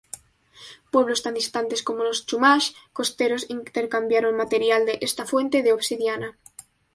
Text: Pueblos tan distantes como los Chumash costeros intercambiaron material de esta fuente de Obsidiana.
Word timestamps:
Pueblos 0.93 1.21
tan 1.25 1.35
distantes 1.39 1.83
como 1.87 2.03
los 2.07 2.25
Chumash 2.27 2.67
costeros 2.97 3.47
intercambiaron 3.57 4.35
material 4.43 4.83
de 4.87 4.97
esta 5.07 5.27
fuente 5.27 5.61
de 5.61 5.73
Obsidiana. 5.73 6.39